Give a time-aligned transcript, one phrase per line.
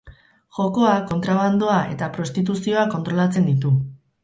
[0.57, 3.77] Jokoa, kontrabandoa eta prostituzioa kontrolatzen ditu.